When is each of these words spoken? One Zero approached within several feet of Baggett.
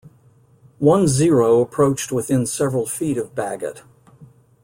One 0.79 1.07
Zero 1.07 1.59
approached 1.61 2.11
within 2.11 2.47
several 2.47 2.87
feet 2.87 3.19
of 3.19 3.35
Baggett. 3.35 3.83